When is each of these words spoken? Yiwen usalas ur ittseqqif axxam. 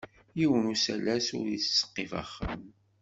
Yiwen 0.39 0.71
usalas 0.73 1.27
ur 1.39 1.45
ittseqqif 1.55 2.11
axxam. 2.21 2.61